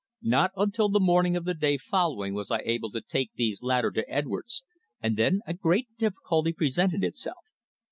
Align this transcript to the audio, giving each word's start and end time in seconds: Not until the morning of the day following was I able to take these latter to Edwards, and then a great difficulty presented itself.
Not 0.23 0.49
until 0.57 0.89
the 0.89 0.99
morning 0.99 1.35
of 1.37 1.45
the 1.45 1.53
day 1.53 1.77
following 1.77 2.33
was 2.33 2.49
I 2.49 2.63
able 2.65 2.89
to 2.93 3.01
take 3.01 3.29
these 3.35 3.61
latter 3.61 3.91
to 3.91 4.09
Edwards, 4.09 4.63
and 4.99 5.15
then 5.15 5.41
a 5.45 5.53
great 5.53 5.89
difficulty 5.95 6.53
presented 6.53 7.03
itself. 7.03 7.45